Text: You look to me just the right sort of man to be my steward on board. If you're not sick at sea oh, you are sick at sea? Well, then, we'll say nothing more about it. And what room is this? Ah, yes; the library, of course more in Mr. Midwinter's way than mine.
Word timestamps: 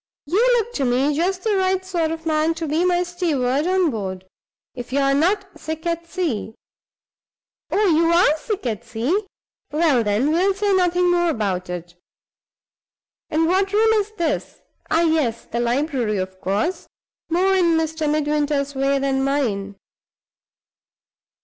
You 0.25 0.41
look 0.57 0.73
to 0.73 0.83
me 0.83 1.15
just 1.15 1.43
the 1.43 1.55
right 1.57 1.85
sort 1.85 2.09
of 2.09 2.25
man 2.25 2.55
to 2.55 2.67
be 2.67 2.83
my 2.83 3.03
steward 3.03 3.67
on 3.67 3.91
board. 3.91 4.25
If 4.73 4.91
you're 4.91 5.13
not 5.13 5.59
sick 5.59 5.85
at 5.85 6.07
sea 6.09 6.55
oh, 7.69 7.85
you 7.85 8.11
are 8.11 8.35
sick 8.35 8.65
at 8.65 8.83
sea? 8.83 9.27
Well, 9.71 10.03
then, 10.03 10.31
we'll 10.31 10.55
say 10.55 10.73
nothing 10.73 11.11
more 11.11 11.29
about 11.29 11.69
it. 11.69 11.93
And 13.29 13.45
what 13.45 13.71
room 13.73 13.93
is 14.01 14.11
this? 14.17 14.61
Ah, 14.89 15.03
yes; 15.03 15.45
the 15.45 15.59
library, 15.59 16.17
of 16.17 16.41
course 16.41 16.87
more 17.29 17.53
in 17.55 17.77
Mr. 17.77 18.09
Midwinter's 18.11 18.73
way 18.73 18.97
than 18.97 19.23
mine. 19.23 19.75